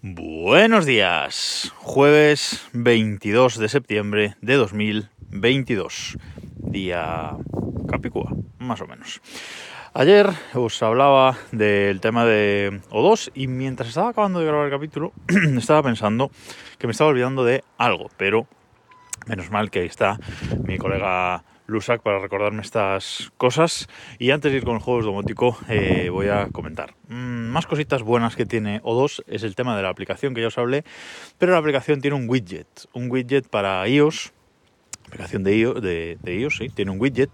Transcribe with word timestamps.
Buenos 0.00 0.86
días, 0.86 1.72
jueves 1.78 2.64
22 2.72 3.58
de 3.58 3.68
septiembre 3.68 4.36
de 4.40 4.54
2022, 4.54 6.16
día 6.56 7.32
Capicúa, 7.88 8.32
más 8.60 8.80
o 8.80 8.86
menos. 8.86 9.20
Ayer 9.94 10.28
os 10.54 10.80
hablaba 10.84 11.36
del 11.50 12.00
tema 12.00 12.24
de 12.24 12.80
O2 12.90 13.32
y 13.34 13.48
mientras 13.48 13.88
estaba 13.88 14.10
acabando 14.10 14.38
de 14.38 14.46
grabar 14.46 14.66
el 14.66 14.70
capítulo 14.70 15.12
estaba 15.58 15.82
pensando 15.82 16.30
que 16.78 16.86
me 16.86 16.92
estaba 16.92 17.10
olvidando 17.10 17.44
de 17.44 17.64
algo, 17.76 18.08
pero 18.16 18.46
menos 19.26 19.50
mal 19.50 19.68
que 19.68 19.80
ahí 19.80 19.86
está 19.86 20.16
mi 20.62 20.78
colega 20.78 21.42
Lusac 21.68 22.02
para 22.02 22.18
recordarme 22.18 22.62
estas 22.62 23.30
cosas. 23.36 23.88
Y 24.18 24.30
antes 24.30 24.50
de 24.50 24.58
ir 24.58 24.64
con 24.64 24.74
el 24.74 24.80
juego 24.80 25.02
domótico, 25.02 25.56
eh, 25.68 26.08
voy 26.10 26.28
a 26.28 26.48
comentar. 26.50 26.94
Mm, 27.08 27.50
más 27.50 27.66
cositas 27.66 28.02
buenas 28.02 28.34
que 28.34 28.46
tiene 28.46 28.80
O2 28.82 29.22
es 29.26 29.42
el 29.44 29.54
tema 29.54 29.76
de 29.76 29.82
la 29.82 29.90
aplicación 29.90 30.34
que 30.34 30.40
ya 30.40 30.48
os 30.48 30.58
hablé, 30.58 30.84
pero 31.36 31.52
la 31.52 31.58
aplicación 31.58 32.00
tiene 32.00 32.16
un 32.16 32.28
widget, 32.28 32.66
un 32.94 33.10
widget 33.10 33.48
para 33.48 33.86
iOS. 33.86 34.32
Aplicación 35.06 35.44
de 35.44 35.56
iOS, 35.56 35.82
de, 35.82 36.18
de 36.22 36.34
iOS, 36.40 36.56
sí, 36.56 36.68
tiene 36.70 36.90
un 36.90 37.00
widget 37.00 37.30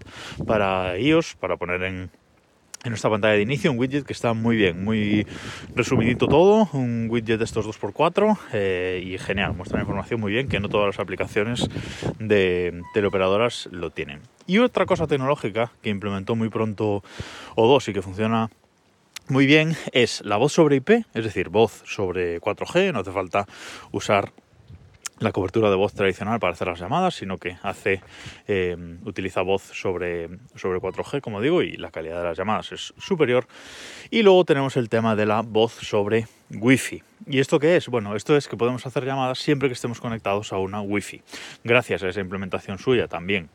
para 0.46 0.98
iOS, 0.98 1.36
para 1.36 1.56
poner 1.56 1.82
en, 1.84 2.10
en 2.84 2.90
nuestra 2.90 3.10
pantalla 3.10 3.34
de 3.34 3.42
inicio 3.42 3.72
un 3.72 3.78
widget 3.78 4.04
que 4.04 4.12
está 4.12 4.34
muy 4.34 4.56
bien, 4.56 4.84
muy 4.84 5.26
resumidito 5.74 6.28
todo, 6.28 6.68
un 6.72 7.08
widget 7.10 7.38
de 7.38 7.44
estos 7.44 7.66
2x4 7.66 8.38
eh, 8.52 9.02
y 9.04 9.18
genial, 9.18 9.54
muestra 9.54 9.78
la 9.78 9.82
información 9.82 10.20
muy 10.20 10.32
bien 10.32 10.48
que 10.48 10.60
no 10.60 10.68
todas 10.68 10.86
las 10.86 11.00
aplicaciones 11.00 11.68
de 12.18 12.82
teleoperadoras 12.92 13.68
lo 13.72 13.90
tienen. 13.90 14.20
Y 14.46 14.58
otra 14.58 14.84
cosa 14.84 15.06
tecnológica 15.06 15.72
que 15.82 15.88
implementó 15.88 16.36
muy 16.36 16.50
pronto 16.50 17.02
O2 17.56 17.88
y 17.88 17.92
que 17.94 18.02
funciona 18.02 18.50
muy 19.28 19.46
bien 19.46 19.74
es 19.92 20.22
la 20.24 20.36
voz 20.36 20.52
sobre 20.52 20.76
IP, 20.76 20.90
es 21.14 21.24
decir, 21.24 21.48
voz 21.48 21.82
sobre 21.86 22.40
4G, 22.40 22.92
no 22.92 23.00
hace 23.00 23.12
falta 23.12 23.46
usar 23.90 24.32
la 25.18 25.32
cobertura 25.32 25.70
de 25.70 25.76
voz 25.76 25.94
tradicional 25.94 26.40
para 26.40 26.52
hacer 26.54 26.68
las 26.68 26.80
llamadas, 26.80 27.14
sino 27.14 27.38
que 27.38 27.56
hace 27.62 28.00
eh, 28.48 28.76
utiliza 29.04 29.42
voz 29.42 29.62
sobre, 29.62 30.28
sobre 30.56 30.80
4G, 30.80 31.20
como 31.20 31.40
digo, 31.40 31.62
y 31.62 31.76
la 31.76 31.90
calidad 31.90 32.18
de 32.18 32.24
las 32.24 32.38
llamadas 32.38 32.72
es 32.72 32.94
superior. 32.98 33.46
Y 34.10 34.22
luego 34.22 34.44
tenemos 34.44 34.76
el 34.76 34.88
tema 34.88 35.16
de 35.16 35.26
la 35.26 35.42
voz 35.42 35.72
sobre 35.72 36.26
Wi-Fi. 36.50 37.02
¿Y 37.26 37.38
esto 37.38 37.58
qué 37.58 37.76
es? 37.76 37.88
Bueno, 37.88 38.16
esto 38.16 38.36
es 38.36 38.48
que 38.48 38.56
podemos 38.56 38.84
hacer 38.86 39.04
llamadas 39.04 39.38
siempre 39.38 39.68
que 39.68 39.74
estemos 39.74 40.00
conectados 40.00 40.52
a 40.52 40.58
una 40.58 40.80
Wi-Fi. 40.80 41.22
Gracias 41.62 42.02
a 42.02 42.08
esa 42.08 42.20
implementación 42.20 42.78
suya 42.78 43.08
también 43.08 43.48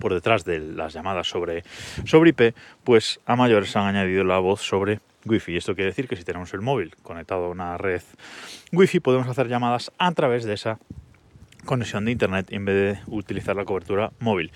por 0.00 0.14
detrás 0.14 0.44
de 0.44 0.58
las 0.58 0.94
llamadas 0.94 1.28
sobre, 1.28 1.64
sobre 2.06 2.30
IP, 2.30 2.54
pues 2.84 3.20
a 3.26 3.36
mayores 3.36 3.76
han 3.76 3.86
añadido 3.86 4.24
la 4.24 4.38
voz 4.38 4.62
sobre 4.62 5.00
Wi-Fi. 5.24 5.56
Esto 5.56 5.74
quiere 5.74 5.90
decir 5.90 6.08
que 6.08 6.16
si 6.16 6.24
tenemos 6.24 6.52
el 6.54 6.60
móvil 6.60 6.94
conectado 7.02 7.46
a 7.46 7.48
una 7.48 7.78
red 7.78 8.02
Wi-Fi 8.72 9.00
podemos 9.00 9.28
hacer 9.28 9.48
llamadas 9.48 9.92
a 9.98 10.12
través 10.12 10.44
de 10.44 10.54
esa 10.54 10.78
conexión 11.64 12.04
de 12.04 12.12
Internet 12.12 12.52
en 12.52 12.64
vez 12.64 12.74
de 12.74 13.02
utilizar 13.06 13.56
la 13.56 13.64
cobertura 13.64 14.12
móvil. 14.18 14.50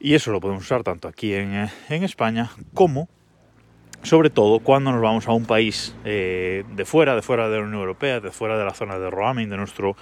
Y 0.00 0.14
eso 0.14 0.30
lo 0.30 0.40
podemos 0.40 0.64
usar 0.64 0.82
tanto 0.82 1.08
aquí 1.08 1.34
en, 1.34 1.54
eh, 1.54 1.70
en 1.88 2.04
España 2.04 2.50
como 2.74 3.08
sobre 4.02 4.30
todo 4.30 4.60
cuando 4.60 4.92
nos 4.92 5.00
vamos 5.00 5.28
a 5.28 5.32
un 5.32 5.44
país 5.44 5.94
eh, 6.04 6.64
de 6.74 6.84
fuera, 6.84 7.14
de 7.14 7.22
fuera 7.22 7.48
de 7.48 7.58
la 7.58 7.64
Unión 7.64 7.80
Europea, 7.80 8.20
de 8.20 8.30
fuera 8.30 8.58
de 8.58 8.64
la 8.64 8.74
zona 8.74 8.98
de 8.98 9.10
roaming 9.10 9.50
de 9.50 9.56
nuestro 9.56 9.96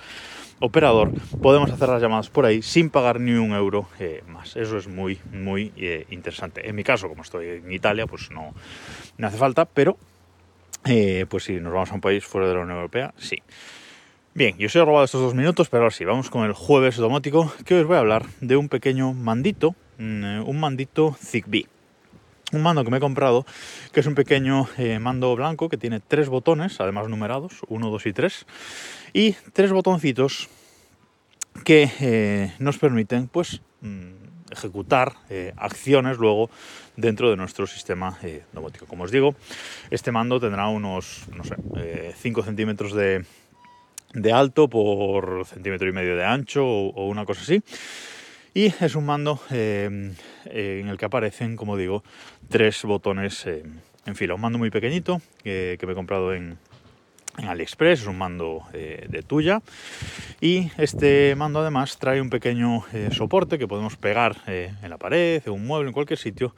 operador, 0.58 1.12
podemos 1.42 1.70
hacer 1.70 1.88
las 1.88 2.00
llamadas 2.00 2.30
por 2.30 2.47
ahí 2.47 2.62
sin 2.62 2.88
pagar 2.88 3.20
ni 3.20 3.33
un 3.33 3.53
euro 3.53 3.88
eh, 3.98 4.22
más. 4.28 4.56
Eso 4.56 4.78
es 4.78 4.88
muy, 4.88 5.19
muy 5.33 5.72
eh, 5.77 6.06
interesante. 6.11 6.69
En 6.69 6.75
mi 6.75 6.84
caso, 6.84 7.08
como 7.08 7.22
estoy 7.22 7.48
en 7.48 7.72
Italia, 7.72 8.06
pues 8.06 8.30
no, 8.30 8.55
no 9.19 9.27
hace 9.27 9.36
falta, 9.36 9.64
pero 9.64 9.98
pues 11.28 11.44
si 11.44 11.55
nos 11.55 11.72
vamos 11.72 11.91
a 11.91 11.94
un 11.94 12.00
país 12.00 12.25
fuera 12.25 12.47
de 12.47 12.55
la 12.55 12.60
Unión 12.60 12.77
Europea, 12.77 13.12
sí. 13.19 13.42
Bien, 14.34 14.56
yo 14.56 14.66
os 14.66 14.77
he 14.77 14.84
robado 14.84 15.05
estos 15.05 15.20
dos 15.20 15.34
minutos, 15.34 15.69
pero 15.69 15.83
ahora 15.83 15.94
sí, 15.94 16.05
vamos 16.05 16.31
con 16.31 16.44
el 16.44 16.53
jueves 16.53 16.97
domótico, 16.97 17.53
que 17.65 17.81
os 17.81 17.87
voy 17.87 17.97
a 17.97 18.00
hablar 18.00 18.25
de 18.41 18.56
un 18.56 18.69
pequeño 18.69 19.12
mandito, 19.12 19.75
un 19.99 20.60
mandito 20.60 21.16
Zigbee 21.20 21.66
un 22.52 22.62
mando 22.62 22.84
que 22.84 22.90
me 22.90 22.98
he 22.98 23.00
comprado, 23.00 23.44
que 23.92 24.00
es 24.00 24.06
un 24.06 24.14
pequeño 24.14 24.68
eh, 24.78 24.98
mando 24.98 25.34
blanco 25.34 25.68
que 25.68 25.76
tiene 25.76 26.00
tres 26.00 26.28
botones, 26.28 26.80
además 26.80 27.08
numerados, 27.08 27.60
1, 27.68 27.90
2 27.90 28.06
y 28.06 28.12
3, 28.12 28.46
y 29.12 29.32
tres 29.52 29.72
botoncitos 29.72 30.48
que 31.64 31.90
eh, 32.00 32.52
nos 32.58 32.78
permiten 32.78 33.28
pues 33.28 33.62
mm, 33.80 34.52
ejecutar 34.52 35.14
eh, 35.28 35.54
acciones 35.56 36.18
luego 36.18 36.50
dentro 36.96 37.30
de 37.30 37.36
nuestro 37.36 37.66
sistema 37.66 38.18
domótico. 38.52 38.86
Como 38.86 39.04
os 39.04 39.10
digo, 39.10 39.34
este 39.90 40.12
mando 40.12 40.38
tendrá 40.38 40.68
unos, 40.68 41.24
no 41.34 41.44
sé, 41.44 41.56
5 42.16 42.42
centímetros 42.42 42.92
de, 42.94 43.24
de, 44.14 44.32
alto 44.32 44.68
por 44.68 45.44
centímetro 45.46 45.88
y 45.88 45.92
medio 45.92 46.16
de 46.16 46.24
ancho 46.24 46.64
o, 46.64 46.90
o 46.90 47.08
una 47.08 47.26
cosa 47.26 47.42
así. 47.42 47.62
Y 48.56 48.72
es 48.81 48.94
un 48.94 49.05
mando 49.05 49.39
eh, 49.50 50.15
eh, 50.47 50.78
en 50.81 50.89
el 50.89 50.97
que 50.97 51.05
aparecen, 51.05 51.56
como 51.56 51.77
digo, 51.77 52.03
tres 52.49 52.84
botones 52.84 53.44
eh, 53.44 53.62
en 54.06 54.17
fila. 54.17 54.34
Un 54.34 54.41
mando 54.41 54.59
muy 54.59 54.71
pequeñito 54.71 55.21
que, 55.44 55.78
me 55.83 55.93
he 55.93 55.94
comprado 55.94 56.33
en, 56.33 56.56
AliExpress, 57.37 58.00
es 58.00 58.06
un 58.06 58.17
mando 58.17 58.62
de 58.72 59.22
tuya. 59.27 59.61
Y 60.41 60.71
este 60.78 61.34
mando 61.37 61.61
además 61.61 61.99
trae 61.99 62.19
un 62.19 62.31
pequeño 62.31 62.83
soporte 63.11 63.59
que 63.59 63.69
podemos 63.69 63.97
pegar 63.97 64.39
en 64.47 64.88
la 64.88 64.97
pared, 64.97 65.43
en 65.44 65.53
un 65.53 65.67
mueble, 65.67 65.88
en 65.88 65.93
cualquier 65.93 66.19
sitio, 66.19 66.56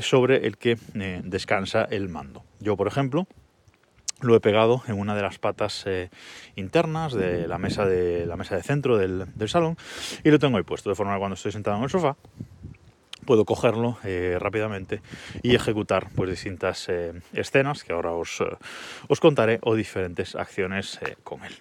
sobre 0.00 0.46
el 0.46 0.56
que 0.56 0.78
descansa 1.22 1.84
el 1.90 2.08
mando. 2.08 2.44
Yo, 2.60 2.78
por 2.78 2.88
ejemplo, 2.88 3.26
lo 4.20 4.34
he 4.34 4.40
pegado 4.40 4.82
en 4.88 4.98
una 4.98 5.14
de 5.14 5.22
las 5.22 5.38
patas 5.38 5.84
eh, 5.86 6.10
internas 6.54 7.12
de 7.12 7.46
la 7.46 7.58
mesa 7.58 7.84
de 7.84 8.26
la 8.26 8.36
mesa 8.36 8.56
de 8.56 8.62
centro 8.62 8.96
del, 8.96 9.26
salón 9.48 9.76
y 10.24 10.30
lo 10.30 10.38
tengo 10.38 10.56
ahí 10.56 10.62
puesto 10.62 10.88
de 10.88 10.96
forma 10.96 11.14
que 11.14 11.18
cuando 11.18 11.34
estoy 11.34 11.52
sentado 11.52 11.76
en 11.76 11.84
el 11.84 11.90
sofá 11.90 12.16
puedo 13.26 13.44
cogerlo 13.44 13.98
eh, 14.04 14.38
rápidamente 14.40 15.02
y 15.42 15.54
ejecutar 15.54 16.08
pues 16.14 16.30
distintas 16.30 16.88
eh, 16.88 17.12
escenas 17.32 17.84
que 17.84 17.92
ahora 17.92 18.12
os, 18.12 18.42
os, 19.08 19.20
contaré 19.20 19.58
o 19.62 19.74
diferentes 19.74 20.36
acciones 20.36 21.00
con 21.24 21.44
él. 21.44 21.52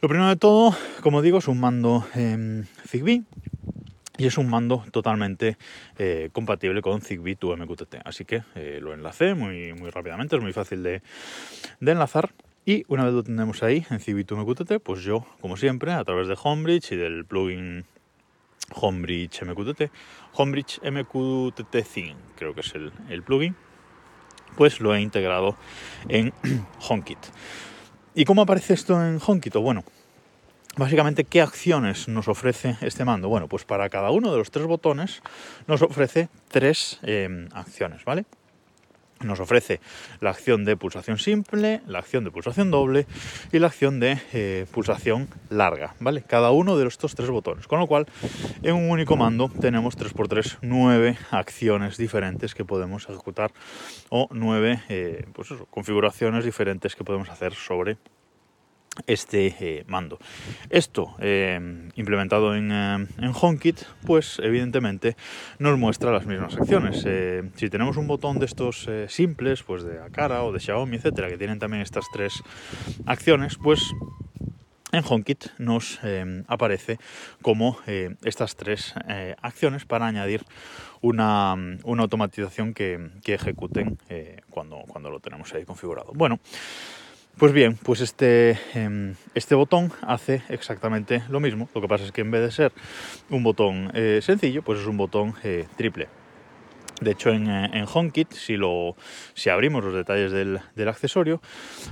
Lo 0.00 0.08
primero 0.08 0.30
de 0.30 0.36
todo, 0.36 0.74
como 1.02 1.20
digo, 1.20 1.38
es 1.38 1.46
un 1.46 1.60
mando 1.60 2.06
Zigbee 2.88 3.22
y 4.22 4.26
es 4.26 4.38
un 4.38 4.48
mando 4.48 4.84
totalmente 4.92 5.58
eh, 5.98 6.30
compatible 6.32 6.80
con 6.80 7.00
Zigbee 7.00 7.34
to 7.34 7.56
MQTT. 7.56 7.96
Así 8.04 8.24
que 8.24 8.44
eh, 8.54 8.78
lo 8.80 8.94
enlacé 8.94 9.34
muy, 9.34 9.72
muy 9.72 9.90
rápidamente, 9.90 10.36
es 10.36 10.42
muy 10.42 10.52
fácil 10.52 10.84
de, 10.84 11.02
enlazar. 11.80 12.32
Y 12.64 12.84
una 12.86 13.04
vez 13.04 13.14
lo 13.14 13.24
tenemos 13.24 13.64
ahí 13.64 13.84
en 13.90 13.98
Zigbee 13.98 14.22
to 14.22 14.36
MQTT, 14.36 14.74
pues 14.80 15.02
yo, 15.02 15.26
como 15.40 15.56
siempre, 15.56 15.92
a 15.92 16.04
través 16.04 16.28
de 16.28 16.36
Homebridge 16.40 16.92
y 16.92 16.96
del 16.96 17.24
plugin 17.24 17.84
Homebridge 18.76 19.42
MQTT, 19.42 19.90
Homebridge 20.34 20.80
MQTT 20.82 21.76
Theme, 21.92 22.16
creo 22.36 22.54
que 22.54 22.60
es 22.60 22.72
el, 22.76 22.92
el 23.08 23.24
plugin, 23.24 23.56
pues 24.56 24.78
lo 24.78 24.94
he 24.94 25.00
integrado 25.00 25.56
en 26.08 26.32
HomeKit. 26.88 27.18
¿Y 28.14 28.24
cómo 28.24 28.42
aparece 28.42 28.74
esto 28.74 29.04
en 29.04 29.18
HomeKit? 29.20 29.54
Bueno, 29.54 29.82
Básicamente, 30.76 31.24
¿qué 31.24 31.42
acciones 31.42 32.08
nos 32.08 32.28
ofrece 32.28 32.76
este 32.80 33.04
mando? 33.04 33.28
Bueno, 33.28 33.46
pues 33.46 33.64
para 33.64 33.90
cada 33.90 34.10
uno 34.10 34.32
de 34.32 34.38
los 34.38 34.50
tres 34.50 34.66
botones 34.66 35.22
nos 35.66 35.82
ofrece 35.82 36.30
tres 36.48 36.98
em, 37.02 37.48
acciones, 37.52 38.04
¿vale? 38.06 38.24
Nos 39.20 39.38
ofrece 39.38 39.80
la 40.20 40.30
acción 40.30 40.64
de 40.64 40.76
pulsación 40.76 41.18
simple, 41.18 41.82
la 41.86 41.98
acción 41.98 42.24
de 42.24 42.30
pulsación 42.30 42.70
doble 42.70 43.06
y 43.52 43.58
la 43.58 43.66
acción 43.66 44.00
de 44.00 44.18
eh, 44.32 44.66
pulsación 44.72 45.28
larga, 45.50 45.94
¿vale? 46.00 46.22
Cada 46.22 46.50
uno 46.52 46.78
de 46.78 46.88
estos 46.88 47.14
tres 47.14 47.28
botones. 47.28 47.66
Con 47.66 47.78
lo 47.78 47.86
cual, 47.86 48.06
en 48.62 48.74
un 48.74 48.90
único 48.90 49.16
mando 49.16 49.50
tenemos 49.50 49.96
3x3 49.98 50.58
nueve 50.62 51.18
acciones 51.30 51.98
diferentes 51.98 52.54
que 52.54 52.64
podemos 52.64 53.08
ejecutar 53.10 53.52
o 54.08 54.26
nueve 54.32 54.82
eh, 54.88 55.26
pues 55.34 55.48
configuraciones 55.70 56.46
diferentes 56.46 56.96
que 56.96 57.04
podemos 57.04 57.28
hacer 57.28 57.52
sobre 57.52 57.98
este 59.06 59.54
eh, 59.60 59.84
mando. 59.86 60.18
Esto 60.70 61.14
eh, 61.18 61.88
implementado 61.94 62.54
en, 62.54 62.70
eh, 62.70 62.94
en, 63.18 63.32
HomeKit, 63.34 63.80
pues 64.06 64.38
evidentemente 64.42 65.16
nos 65.58 65.78
muestra 65.78 66.12
las 66.12 66.26
mismas 66.26 66.56
acciones. 66.56 67.06
si 67.56 67.70
tenemos 67.70 67.96
un 67.96 68.06
botón 68.06 68.38
de 68.38 68.46
estos 68.46 68.88
simples, 69.08 69.62
pues 69.62 69.82
de 69.82 70.00
Akara 70.00 70.42
o 70.42 70.52
de 70.52 70.60
Xiaomi, 70.60 70.96
etcétera, 70.96 71.28
que 71.28 71.38
tienen 71.38 71.58
también 71.58 71.82
estas 71.82 72.04
tres 72.12 72.42
acciones, 73.06 73.56
pues 73.56 73.92
en 74.92 75.02
HomeKit 75.08 75.46
nos 75.58 75.98
aparece 76.48 76.98
como 77.40 77.78
estas 78.22 78.56
tres 78.56 78.94
acciones 79.40 79.84
para 79.86 80.06
añadir 80.06 80.44
una, 81.00 81.54
una 81.84 82.02
automatización 82.02 82.74
que, 82.74 83.10
que 83.24 83.34
ejecuten 83.34 83.98
cuando, 84.50 84.82
cuando 84.86 85.10
lo 85.10 85.20
tenemos 85.20 85.52
ahí 85.54 85.64
configurado. 85.64 86.12
Bueno, 86.14 86.40
pues 87.38 87.52
bien, 87.52 87.76
pues 87.82 88.00
este, 88.00 88.58
em, 88.74 89.14
este 89.34 89.54
botón 89.54 89.92
hace 90.02 90.42
exactamente 90.48 91.22
lo 91.28 91.40
mismo. 91.40 91.68
Lo 91.74 91.80
que 91.80 91.88
pasa 91.88 92.04
es 92.04 92.12
que 92.12 92.20
en 92.20 92.30
vez 92.30 92.42
de 92.42 92.50
ser 92.50 92.72
un 93.30 93.42
botón 93.42 93.90
eh, 93.94 94.20
sencillo, 94.22 94.62
pues 94.62 94.80
es 94.80 94.86
un 94.86 94.96
botón 94.96 95.34
eh, 95.42 95.66
triple. 95.76 96.08
De 97.00 97.10
hecho, 97.10 97.30
en, 97.30 97.48
en 97.48 97.84
HomeKit, 97.92 98.32
si, 98.32 98.56
lo, 98.56 98.94
si 99.34 99.50
abrimos 99.50 99.82
los 99.82 99.92
detalles 99.92 100.30
del, 100.30 100.60
del, 100.76 100.88
accesorio, 100.88 101.42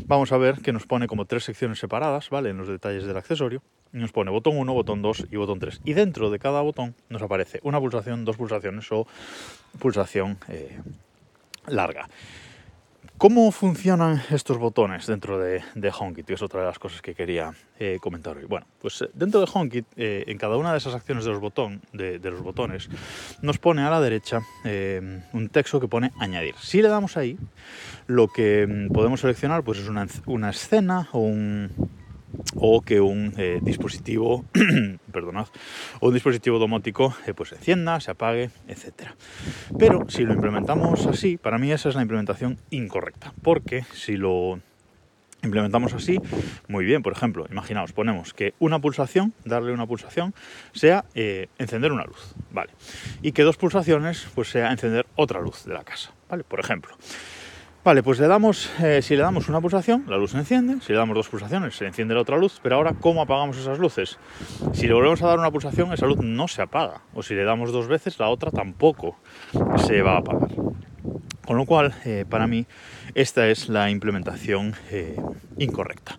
vamos 0.06 0.30
a 0.30 0.38
ver 0.38 0.60
que 0.60 0.72
nos 0.72 0.86
pone 0.86 1.08
como 1.08 1.24
tres 1.24 1.42
secciones 1.42 1.80
separadas, 1.80 2.30
¿vale? 2.30 2.50
En 2.50 2.58
los 2.58 2.68
detalles 2.68 3.04
del 3.04 3.16
accesorio. 3.16 3.60
Nos 3.90 4.12
pone 4.12 4.30
botón 4.30 4.56
1, 4.56 4.72
botón 4.72 5.02
2 5.02 5.26
y 5.32 5.36
botón 5.36 5.58
3. 5.58 5.80
Y 5.84 5.94
dentro 5.94 6.30
de 6.30 6.38
cada 6.38 6.60
botón 6.60 6.94
nos 7.08 7.22
aparece 7.22 7.58
una 7.64 7.80
pulsación, 7.80 8.24
dos 8.24 8.36
pulsaciones 8.36 8.86
o 8.92 9.08
pulsación 9.80 10.38
eh, 10.48 10.78
larga. 11.66 12.08
¿Cómo 13.20 13.52
funcionan 13.52 14.22
estos 14.30 14.56
botones 14.56 15.06
dentro 15.06 15.38
de, 15.38 15.62
de, 15.74 15.92
HomeKit? 15.92 16.30
Es 16.30 16.40
otra 16.40 16.60
de 16.60 16.66
las 16.68 16.78
cosas 16.78 17.02
que 17.02 17.14
quería 17.14 17.52
eh, 17.78 17.98
comentar 18.00 18.34
hoy. 18.34 18.46
Bueno, 18.46 18.66
pues 18.80 19.02
eh, 19.02 19.10
dentro 19.12 19.40
de 19.40 19.46
HomeKit, 19.52 19.84
eh, 19.98 20.24
en 20.26 20.38
cada 20.38 20.56
una 20.56 20.72
de 20.72 20.78
esas 20.78 20.94
acciones 20.94 21.26
de 21.26 21.30
los, 21.30 21.38
botón, 21.38 21.82
de 21.92 22.18
los 22.18 22.40
botones, 22.40 22.88
nos 23.42 23.58
pone 23.58 23.82
a 23.82 23.90
la 23.90 24.00
derecha 24.00 24.40
eh, 24.64 25.20
un 25.34 25.50
texto 25.50 25.78
que 25.78 25.86
pone 25.86 26.12
añadir. 26.18 26.54
Si 26.62 26.80
le 26.80 26.88
damos 26.88 27.18
ahí, 27.18 27.36
lo 28.06 28.28
que 28.28 28.66
mm, 28.66 28.90
podemos 28.90 29.20
seleccionar 29.20 29.64
pues, 29.64 29.80
es 29.80 29.88
una, 29.90 30.06
una 30.24 30.48
escena 30.48 31.10
o 31.12 31.18
un, 31.18 31.70
o 32.56 32.82
que 32.82 33.00
un 33.00 33.34
eh, 33.36 33.58
dispositivo, 33.62 34.44
perdonad, 35.12 35.48
o 36.00 36.08
un 36.08 36.14
dispositivo 36.14 36.58
domótico 36.58 37.14
eh, 37.26 37.34
pues 37.34 37.52
encienda, 37.52 38.00
se 38.00 38.10
apague, 38.10 38.50
etc. 38.68 39.10
Pero 39.78 40.08
si 40.08 40.24
lo 40.24 40.34
implementamos 40.34 41.06
así, 41.06 41.36
para 41.36 41.58
mí 41.58 41.72
esa 41.72 41.88
es 41.88 41.94
la 41.94 42.02
implementación 42.02 42.58
incorrecta, 42.70 43.32
porque 43.42 43.84
si 43.94 44.16
lo 44.16 44.60
implementamos 45.42 45.94
así, 45.94 46.20
muy 46.68 46.84
bien, 46.84 47.02
por 47.02 47.12
ejemplo, 47.12 47.46
imaginaos, 47.50 47.92
ponemos 47.92 48.34
que 48.34 48.54
una 48.58 48.78
pulsación, 48.78 49.32
darle 49.44 49.72
una 49.72 49.86
pulsación, 49.86 50.34
sea 50.72 51.04
eh, 51.14 51.48
encender 51.58 51.92
una 51.92 52.04
luz, 52.04 52.34
¿vale? 52.50 52.70
Y 53.22 53.32
que 53.32 53.42
dos 53.42 53.56
pulsaciones, 53.56 54.26
pues 54.34 54.50
sea 54.50 54.70
encender 54.70 55.06
otra 55.16 55.40
luz 55.40 55.64
de 55.64 55.74
la 55.74 55.84
casa, 55.84 56.12
¿vale? 56.28 56.44
Por 56.44 56.60
ejemplo. 56.60 56.94
Vale, 57.82 58.02
pues 58.02 58.20
le 58.20 58.26
damos, 58.26 58.70
eh, 58.82 59.00
si 59.00 59.16
le 59.16 59.22
damos 59.22 59.48
una 59.48 59.58
pulsación, 59.58 60.04
la 60.06 60.18
luz 60.18 60.32
se 60.32 60.36
enciende, 60.36 60.82
si 60.82 60.92
le 60.92 60.98
damos 60.98 61.16
dos 61.16 61.30
pulsaciones, 61.30 61.74
se 61.74 61.86
enciende 61.86 62.12
la 62.12 62.20
otra 62.20 62.36
luz, 62.36 62.60
pero 62.62 62.76
ahora, 62.76 62.92
¿cómo 62.92 63.22
apagamos 63.22 63.56
esas 63.56 63.78
luces? 63.78 64.18
Si 64.74 64.86
le 64.86 64.92
volvemos 64.92 65.22
a 65.22 65.28
dar 65.28 65.38
una 65.38 65.50
pulsación, 65.50 65.90
esa 65.90 66.04
luz 66.04 66.18
no 66.18 66.46
se 66.46 66.60
apaga, 66.60 67.00
o 67.14 67.22
si 67.22 67.34
le 67.34 67.42
damos 67.42 67.72
dos 67.72 67.88
veces, 67.88 68.18
la 68.18 68.28
otra 68.28 68.50
tampoco 68.50 69.16
se 69.78 70.02
va 70.02 70.16
a 70.16 70.18
apagar. 70.18 70.50
Con 71.46 71.56
lo 71.56 71.64
cual, 71.64 71.94
eh, 72.04 72.26
para 72.28 72.46
mí, 72.46 72.66
esta 73.14 73.48
es 73.48 73.70
la 73.70 73.88
implementación 73.88 74.74
eh, 74.90 75.16
incorrecta. 75.56 76.18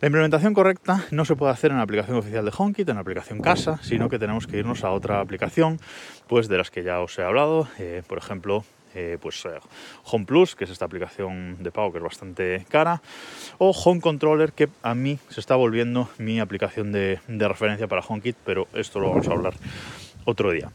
La 0.00 0.06
implementación 0.06 0.54
correcta 0.54 1.04
no 1.10 1.26
se 1.26 1.36
puede 1.36 1.52
hacer 1.52 1.70
en 1.70 1.76
la 1.76 1.82
aplicación 1.82 2.16
oficial 2.16 2.46
de 2.46 2.52
HomeKit, 2.56 2.88
en 2.88 2.94
la 2.94 3.02
aplicación 3.02 3.40
casa, 3.40 3.78
sino 3.82 4.08
que 4.08 4.18
tenemos 4.18 4.46
que 4.46 4.56
irnos 4.56 4.84
a 4.84 4.90
otra 4.90 5.20
aplicación, 5.20 5.78
pues 6.28 6.48
de 6.48 6.56
las 6.56 6.70
que 6.70 6.82
ya 6.82 7.00
os 7.00 7.18
he 7.18 7.22
hablado, 7.22 7.68
por 8.08 8.18
ejemplo, 8.18 8.64
eh, 8.94 9.18
pues 9.20 9.44
eh, 9.44 9.58
Home 10.04 10.24
Plus, 10.24 10.54
que 10.54 10.64
es 10.64 10.70
esta 10.70 10.84
aplicación 10.84 11.62
de 11.62 11.72
pago 11.72 11.90
que 11.90 11.98
es 11.98 12.04
bastante 12.04 12.64
cara, 12.68 13.02
o 13.58 13.70
Home 13.70 14.00
Controller, 14.00 14.52
que 14.52 14.68
a 14.82 14.94
mí 14.94 15.18
se 15.28 15.40
está 15.40 15.56
volviendo 15.56 16.08
mi 16.18 16.38
aplicación 16.38 16.92
de, 16.92 17.20
referencia 17.28 17.88
para 17.88 18.02
HomeKit, 18.06 18.36
pero 18.44 18.68
esto 18.72 19.00
lo 19.00 19.10
vamos 19.10 19.28
a 19.28 19.32
hablar 19.32 19.54
otro 20.24 20.52
día. 20.52 20.70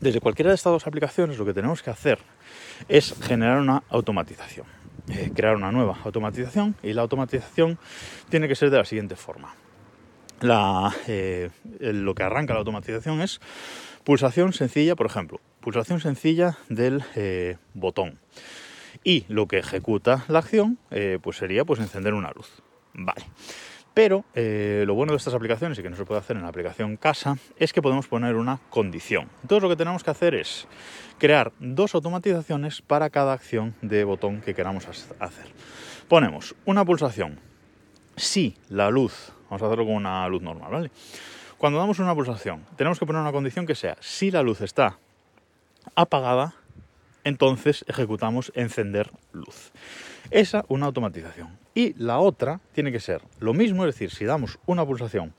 Desde 0.00 0.20
cualquiera 0.20 0.50
de 0.50 0.56
estas 0.56 0.72
dos 0.72 0.86
aplicaciones 0.86 1.38
lo 1.38 1.46
que 1.46 1.54
tenemos 1.54 1.82
que 1.82 1.90
hacer 1.90 2.18
es 2.88 3.14
generar 3.22 3.58
una 3.58 3.82
automatización, 3.88 4.66
eh, 5.08 5.30
crear 5.34 5.56
una 5.56 5.72
nueva 5.72 5.98
automatización 6.04 6.76
y 6.82 6.92
la 6.92 7.02
automatización 7.02 7.78
tiene 8.28 8.46
que 8.46 8.54
ser 8.54 8.70
de 8.70 8.76
la 8.76 8.84
siguiente 8.84 9.16
forma. 9.16 9.54
Lo 10.40 10.92
que 12.14 12.22
arranca 12.22 12.52
la 12.52 12.60
automatización 12.60 13.22
es 13.22 13.40
pulsación 14.08 14.54
sencilla, 14.54 14.96
por 14.96 15.04
ejemplo, 15.04 15.38
pulsación 15.60 16.00
sencilla 16.00 16.56
del 16.70 17.04
eh, 17.14 17.58
botón. 17.74 18.18
Y 19.04 19.26
lo 19.28 19.46
que 19.46 19.58
ejecuta 19.58 20.24
la 20.28 20.38
acción 20.38 20.78
eh, 20.90 21.18
pues 21.20 21.36
sería 21.36 21.66
pues 21.66 21.78
encender 21.78 22.14
una 22.14 22.32
luz. 22.32 22.50
Vale. 22.94 23.26
Pero 23.92 24.24
eh, 24.34 24.84
lo 24.86 24.94
bueno 24.94 25.12
de 25.12 25.18
estas 25.18 25.34
aplicaciones 25.34 25.78
y 25.78 25.82
que 25.82 25.90
no 25.90 25.96
se 25.96 26.06
puede 26.06 26.20
hacer 26.20 26.38
en 26.38 26.42
la 26.42 26.48
aplicación 26.48 26.96
casa 26.96 27.36
es 27.58 27.74
que 27.74 27.82
podemos 27.82 28.08
poner 28.08 28.36
una 28.36 28.60
condición. 28.70 29.28
Entonces 29.42 29.62
lo 29.62 29.68
que 29.68 29.76
tenemos 29.76 30.02
que 30.02 30.10
hacer 30.10 30.34
es 30.34 30.66
crear 31.18 31.52
dos 31.58 31.94
automatizaciones 31.94 32.80
para 32.80 33.10
cada 33.10 33.34
acción 33.34 33.74
de 33.82 34.04
botón 34.04 34.40
que 34.40 34.54
queramos 34.54 34.88
hacer. 34.88 35.52
Ponemos 36.08 36.54
una 36.64 36.82
pulsación 36.82 37.40
si 38.16 38.56
la 38.70 38.88
luz, 38.88 39.32
vamos 39.50 39.60
a 39.60 39.66
hacerlo 39.66 39.84
con 39.84 39.96
una 39.96 40.26
luz 40.30 40.40
normal, 40.40 40.72
¿vale? 40.72 40.90
Cuando 41.58 41.80
damos 41.80 41.98
una 41.98 42.14
pulsación, 42.14 42.64
tenemos 42.76 43.00
que 43.00 43.06
poner 43.06 43.20
una 43.20 43.32
condición 43.32 43.66
que 43.66 43.74
sea 43.74 43.96
si 43.98 44.30
la 44.30 44.44
luz 44.44 44.60
está 44.60 45.00
apagada, 45.96 46.54
entonces 47.24 47.84
ejecutamos 47.88 48.52
encender 48.54 49.10
luz. 49.32 49.72
Esa 50.30 50.64
una 50.68 50.86
automatización. 50.86 51.58
Y 51.74 51.94
la 52.00 52.20
otra 52.20 52.60
tiene 52.74 52.92
que 52.92 53.00
ser 53.00 53.22
lo 53.40 53.54
mismo, 53.54 53.84
es 53.84 53.92
decir, 53.92 54.12
si 54.12 54.24
damos 54.24 54.60
una 54.66 54.86
pulsación 54.86 55.34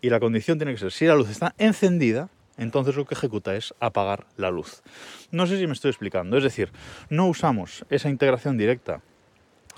y 0.00 0.10
la 0.10 0.18
condición 0.18 0.58
tiene 0.58 0.72
que 0.72 0.80
ser 0.80 0.90
si 0.90 1.06
la 1.06 1.14
luz 1.14 1.30
está 1.30 1.54
encendida, 1.56 2.30
entonces 2.56 2.96
lo 2.96 3.04
que 3.04 3.14
ejecuta 3.14 3.54
es 3.54 3.72
apagar 3.78 4.26
la 4.36 4.50
luz. 4.50 4.82
No 5.30 5.46
sé 5.46 5.56
si 5.56 5.68
me 5.68 5.72
estoy 5.72 5.90
explicando, 5.90 6.36
es 6.36 6.42
decir, 6.42 6.72
no 7.10 7.28
usamos 7.28 7.84
esa 7.90 8.10
integración 8.10 8.58
directa 8.58 9.02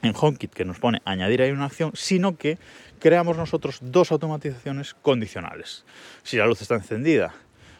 en 0.03 0.15
HomeKit 0.19 0.53
que 0.53 0.65
nos 0.65 0.79
pone 0.79 1.01
añadir 1.05 1.43
ahí 1.43 1.51
una 1.51 1.67
acción, 1.67 1.93
sino 1.95 2.37
que 2.37 2.59
creamos 2.99 3.37
nosotros 3.37 3.79
dos 3.81 4.13
automatizaciones 4.13 4.95
condicionales. 4.95 5.85
Si 6.23 6.37
la 6.37 6.47
luz 6.47 6.63
está 6.63 6.75
encendida, 6.75 7.35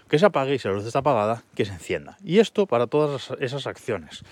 que 0.09 0.19
se 0.19 0.27
apague 0.27 0.55
y 0.55 0.59
si 0.59 0.69
la 0.69 0.75
luz 0.75 0.87
está 0.87 1.01
apagada, 1.01 1.43
que 1.55 1.65
se 1.65 1.73
encienda. 1.73 2.19
Y 2.25 2.39
esto 2.39 2.67
para 2.67 2.87
todas 2.87 3.33
esas 3.41 3.67
acciones 3.67 4.25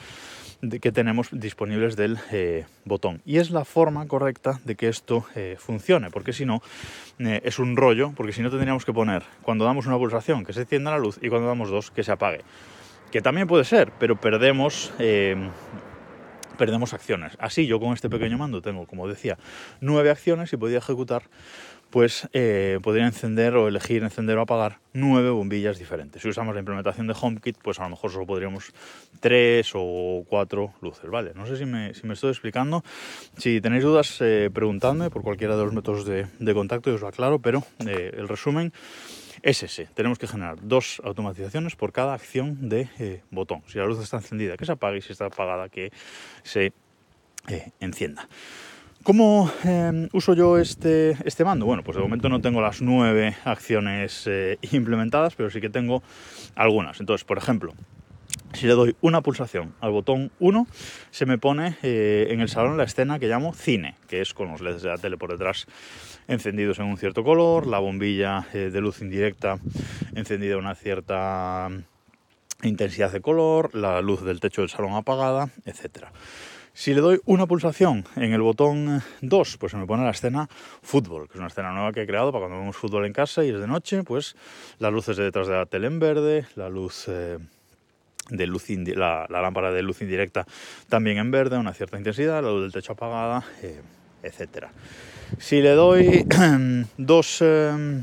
que 0.80 0.92
tenemos 0.92 1.28
disponibles 1.32 1.96
del 1.96 2.18
eh, 2.32 2.66
botón. 2.84 3.22
Y 3.24 3.38
es 3.38 3.50
la 3.50 3.64
forma 3.64 4.06
correcta 4.06 4.60
de 4.64 4.74
que 4.74 4.88
esto 4.88 5.24
eh, 5.34 5.56
funcione, 5.58 6.10
porque 6.10 6.32
si 6.32 6.44
no 6.44 6.60
eh, 7.18 7.40
es 7.44 7.58
un 7.58 7.76
rollo, 7.76 8.12
porque 8.14 8.32
si 8.32 8.42
no 8.42 8.50
tendríamos 8.50 8.84
que 8.84 8.92
poner 8.92 9.22
cuando 9.42 9.64
damos 9.64 9.86
una 9.86 9.96
pulsación 9.96 10.44
que 10.44 10.52
se 10.52 10.62
encienda 10.62 10.90
la 10.90 10.98
luz 10.98 11.18
y 11.22 11.28
cuando 11.28 11.48
damos 11.48 11.70
dos 11.70 11.90
que 11.90 12.04
se 12.04 12.12
apague. 12.12 12.42
Que 13.10 13.22
también 13.22 13.48
puede 13.48 13.64
ser, 13.64 13.90
pero 13.98 14.20
perdemos 14.20 14.92
perdemos 16.60 16.92
acciones. 16.92 17.38
Así 17.38 17.66
yo 17.66 17.80
con 17.80 17.94
este 17.94 18.10
pequeño 18.10 18.36
mando 18.36 18.60
tengo, 18.60 18.86
como 18.86 19.08
decía, 19.08 19.38
nueve 19.80 20.10
acciones 20.10 20.52
y 20.52 20.58
podría 20.58 20.76
ejecutar, 20.76 21.22
pues 21.88 22.28
eh, 22.34 22.78
podría 22.82 23.06
encender 23.06 23.56
o 23.56 23.66
elegir 23.66 24.02
encender 24.02 24.36
o 24.36 24.42
apagar 24.42 24.78
nueve 24.92 25.30
bombillas 25.30 25.78
diferentes. 25.78 26.20
Si 26.20 26.28
usamos 26.28 26.54
la 26.54 26.60
implementación 26.60 27.06
de 27.06 27.16
HomeKit, 27.18 27.56
pues 27.62 27.80
a 27.80 27.84
lo 27.84 27.88
mejor 27.88 28.12
solo 28.12 28.26
podríamos 28.26 28.74
tres 29.20 29.72
o 29.74 30.22
cuatro 30.28 30.74
luces, 30.82 31.08
¿vale? 31.08 31.32
No 31.34 31.46
sé 31.46 31.56
si 31.56 31.64
me, 31.64 31.94
si 31.94 32.06
me 32.06 32.12
estoy 32.12 32.28
explicando. 32.28 32.84
Si 33.38 33.62
tenéis 33.62 33.82
dudas, 33.82 34.18
eh, 34.20 34.50
preguntadme 34.52 35.08
por 35.08 35.22
cualquiera 35.22 35.56
de 35.56 35.64
los 35.64 35.72
métodos 35.72 36.04
de, 36.04 36.26
de 36.38 36.54
contacto 36.54 36.90
y 36.90 36.92
os 36.92 37.00
lo 37.00 37.08
aclaro, 37.08 37.38
pero 37.38 37.64
eh, 37.86 38.12
el 38.18 38.28
resumen 38.28 38.74
es 39.42 39.62
ese. 39.62 39.86
Tenemos 39.94 40.18
que 40.18 40.26
generar 40.26 40.58
dos 40.62 41.00
automatizaciones 41.04 41.76
por 41.76 41.92
cada 41.92 42.14
acción 42.14 42.68
de 42.68 42.88
eh, 42.98 43.22
botón. 43.30 43.62
Si 43.66 43.78
la 43.78 43.86
luz 43.86 44.00
está 44.00 44.18
encendida, 44.18 44.56
que 44.56 44.64
se 44.64 44.72
apague 44.72 44.98
y 44.98 45.02
si 45.02 45.12
está 45.12 45.26
apagada, 45.26 45.68
que 45.68 45.92
se 46.42 46.72
eh, 47.48 47.70
encienda. 47.80 48.28
¿Cómo 49.02 49.50
eh, 49.64 50.08
uso 50.12 50.34
yo 50.34 50.58
este, 50.58 51.16
este 51.24 51.42
mando? 51.42 51.64
Bueno, 51.64 51.82
pues 51.82 51.96
de 51.96 52.02
momento 52.02 52.28
no 52.28 52.42
tengo 52.42 52.60
las 52.60 52.82
nueve 52.82 53.34
acciones 53.44 54.26
eh, 54.26 54.58
implementadas, 54.72 55.34
pero 55.34 55.48
sí 55.48 55.60
que 55.60 55.70
tengo 55.70 56.02
algunas. 56.54 57.00
Entonces, 57.00 57.24
por 57.24 57.38
ejemplo, 57.38 57.72
si 58.52 58.66
le 58.66 58.74
doy 58.74 58.94
una 59.00 59.22
pulsación 59.22 59.74
al 59.80 59.92
botón 59.92 60.30
1, 60.38 60.66
se 61.10 61.24
me 61.24 61.38
pone 61.38 61.78
en 61.82 62.40
el 62.40 62.48
salón 62.48 62.76
la 62.76 62.84
escena 62.84 63.18
que 63.18 63.26
llamo 63.26 63.54
cine, 63.54 63.94
que 64.06 64.20
es 64.20 64.34
con 64.34 64.50
los 64.50 64.60
LEDs 64.60 64.82
de 64.82 64.90
la 64.90 64.98
tele 64.98 65.16
por 65.16 65.30
detrás 65.30 65.66
encendidos 66.30 66.78
en 66.78 66.86
un 66.86 66.96
cierto 66.96 67.24
color, 67.24 67.66
la 67.66 67.80
bombilla 67.80 68.46
eh, 68.54 68.70
de 68.72 68.80
luz 68.80 69.02
indirecta 69.02 69.58
encendida 70.14 70.54
a 70.54 70.58
una 70.58 70.76
cierta 70.76 71.68
intensidad 72.62 73.12
de 73.12 73.20
color, 73.20 73.74
la 73.74 74.00
luz 74.00 74.22
del 74.22 74.38
techo 74.38 74.62
del 74.62 74.70
salón 74.70 74.94
apagada, 74.94 75.50
etc. 75.66 76.06
Si 76.72 76.94
le 76.94 77.00
doy 77.00 77.20
una 77.24 77.46
pulsación 77.46 78.04
en 78.14 78.32
el 78.32 78.40
botón 78.42 79.02
2, 79.22 79.56
pues 79.58 79.72
se 79.72 79.78
me 79.78 79.86
pone 79.86 80.04
la 80.04 80.10
escena 80.10 80.48
fútbol, 80.82 81.26
que 81.26 81.34
es 81.34 81.38
una 81.38 81.48
escena 81.48 81.72
nueva 81.72 81.92
que 81.92 82.02
he 82.02 82.06
creado 82.06 82.30
para 82.30 82.42
cuando 82.42 82.60
vemos 82.60 82.76
fútbol 82.76 83.06
en 83.06 83.12
casa 83.12 83.44
y 83.44 83.48
es 83.48 83.58
de 83.58 83.66
noche, 83.66 84.04
pues 84.04 84.36
las 84.78 84.92
luces 84.92 85.16
de 85.16 85.24
detrás 85.24 85.48
de 85.48 85.54
la 85.54 85.66
tele 85.66 85.88
en 85.88 85.98
verde, 85.98 86.46
la 86.54 86.68
luz... 86.68 87.06
Eh, 87.08 87.38
de 88.28 88.46
luz 88.46 88.68
la, 88.68 89.26
lámpara 89.28 89.72
de 89.72 89.82
luz 89.82 90.02
indirecta 90.02 90.46
también 90.88 91.18
en 91.18 91.32
verde, 91.32 91.56
a 91.56 91.58
una 91.58 91.74
cierta 91.74 91.98
intensidad, 91.98 92.44
la 92.44 92.50
luz 92.50 92.62
del 92.62 92.72
techo 92.72 92.92
apagada, 92.92 93.42
eh, 93.60 93.80
etc. 94.22 94.66
Si 95.38 95.60
le 95.60 95.70
doy 95.70 96.26
dos, 96.98 97.38
eh, 97.40 98.02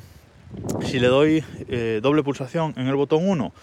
si 0.86 1.00
le 1.00 1.08
doy 1.08 1.44
eh, 1.68 2.00
doble 2.02 2.24
pulsación 2.24 2.74
en 2.78 2.88
el 2.88 2.96
botón 2.96 3.28
1, 3.28 3.54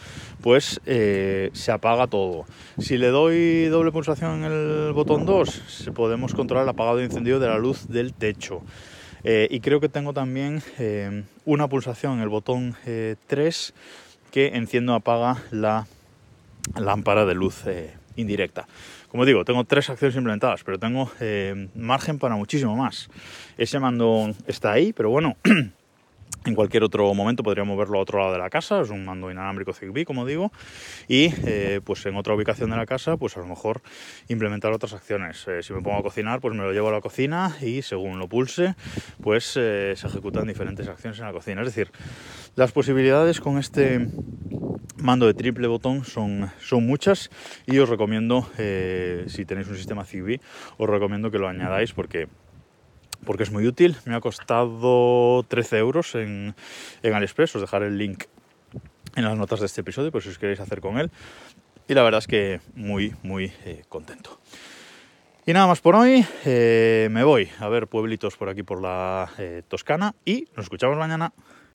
pues 0.43 0.81
eh, 0.87 1.51
se 1.55 1.73
apaga 1.73 2.07
todo. 2.07 2.45
Si 2.79 2.99
le 2.99 3.09
doy 3.09 3.67
doble 3.67 3.93
pulsación 3.93 4.45
en 4.45 4.53
el 4.53 4.93
botón 4.93 5.25
2, 5.25 5.91
podemos 5.95 6.35
controlar 6.35 6.65
el 6.65 6.69
apagado 6.69 7.01
y 7.01 7.05
encendido 7.05 7.41
de 7.41 7.49
la 7.49 7.59
luz 7.59 7.89
del 7.89 8.13
techo. 8.13 8.63
Y 9.27 9.61
creo 9.61 9.81
que 9.81 9.89
tengo 9.89 10.13
también 10.13 10.63
una 11.47 11.67
pulsación 11.67 12.17
en 12.17 12.21
el 12.21 12.29
botón 12.29 12.77
3 13.27 13.75
que 14.31 14.49
enciendo 14.49 14.93
apaga 14.93 15.43
la 15.51 15.87
lámpara 16.77 17.25
de 17.25 17.35
luz 17.35 17.63
indirecta. 18.17 18.69
Como 19.15 19.27
digo, 19.27 19.45
tengo 19.45 19.63
tres 19.63 19.89
acciones 19.91 20.17
implementadas, 20.17 20.65
pero 20.65 20.77
tengo 20.77 21.09
eh, 21.21 21.69
margen 21.77 22.19
para 22.19 22.35
muchísimo 22.35 22.75
más. 22.75 23.09
Ese 23.57 23.79
mando 23.79 24.35
está 24.49 24.73
ahí, 24.73 24.93
pero 24.93 25.09
bueno, 25.09 25.37
en 26.45 26.55
cualquier 26.57 26.83
otro 26.83 27.15
momento 27.15 27.45
podríamos 27.45 27.79
verlo 27.79 28.01
a 28.01 28.03
otro 28.03 28.19
lado 28.19 28.33
de 28.33 28.41
la 28.41 28.51
casa, 28.51 28.81
es 28.81 28.91
un 28.91 29.05
mando 29.05 29.31
inalámbrico 29.31 29.73
Zigbee, 29.73 30.05
como 30.05 30.27
digo, 30.27 30.51
y 31.07 31.33
eh, 31.47 31.81
pues 31.85 32.05
en 32.07 32.17
otra 32.17 32.35
ubicación 32.35 32.71
de 32.71 32.77
la 32.77 32.87
casa, 32.87 33.17
pues 33.17 33.37
a 33.37 33.41
lo 33.41 33.47
mejor 33.47 33.83
implementar 34.27 34.73
otras 34.73 34.95
acciones. 34.95 35.47
si 35.61 35.73
me 35.73 35.81
pongo 35.81 35.99
a 35.99 36.03
cocinar, 36.03 36.41
pues 36.41 36.53
me 36.57 36.65
lo 36.65 36.73
llevo 36.73 36.89
a 36.89 36.93
la 36.93 37.01
cocina 37.01 37.57
y 37.61 37.83
según 37.83 38.19
lo 38.19 38.29
pulse, 38.29 38.75
pues 39.23 39.45
se 39.45 39.93
ejecutan 39.93 40.49
diferentes 40.49 40.89
acciones 40.89 41.21
en 41.21 41.27
la 41.27 41.33
cocina. 41.33 41.61
Es 41.61 41.69
decir, 41.69 41.93
las 42.57 42.73
posibilidades 42.73 43.41
con 43.41 43.59
este 43.59 44.09
mando 45.05 45.27
de 45.27 45.35
triple 45.35 45.69
botón 45.69 46.05
son, 46.05 46.51
son 46.59 46.87
muchas 46.87 47.31
y 47.67 47.79
os 47.79 47.89
recomiendo, 47.89 48.49
eh, 48.59 49.25
si 49.29 49.45
tenéis 49.45 49.69
un 49.69 49.77
sistema 49.77 50.05
Zigbee, 50.05 50.41
os 50.79 50.89
recomiendo 50.89 51.31
que 51.31 51.39
lo 51.39 51.47
añadáis 51.47 51.93
porque 51.93 52.29
porque 53.25 53.45
es 53.45 53.51
muy 53.51 53.67
útil. 53.67 53.97
Me 54.05 54.15
ha 54.15 54.21
costado 54.21 55.45
13 55.49 55.79
euros 55.79 56.15
en, 56.15 56.55
en 57.03 57.15
AliExpress. 57.15 57.57
Os 57.57 57.63
dejaré 57.63 57.87
el 57.87 57.97
link 57.97 58.25
en 59.17 59.25
las 59.25 59.35
notas 59.39 59.61
de 59.61 59.67
este 59.67 59.81
episodio, 59.81 60.13
por 60.13 60.23
si 60.23 60.29
os 60.29 60.39
queréis 60.39 60.61
hacer 60.61 60.83
con 60.83 60.99
él. 60.99 61.11
Y 61.89 61.95
la 61.95 62.03
verdad 62.03 62.19
es 62.19 62.27
que 62.27 62.61
muy, 62.75 63.15
muy 63.23 63.51
eh, 63.65 63.85
contento. 63.89 64.41
Y 65.47 65.55
nada 65.55 65.67
más 65.67 65.81
por 65.81 65.95
hoy. 65.97 66.27
Eh, 66.45 67.09
me 67.11 67.25
voy 67.25 67.49
a 67.61 67.69
ver 67.69 67.87
pueblitos 67.87 68.37
por 68.37 68.51
aquí 68.51 68.63
por 68.63 68.83
la 68.83 69.31
Toscana 69.69 70.15
y 70.27 70.49
nos 70.55 70.67
escuchamos 70.67 70.99
mañana. 70.99 71.33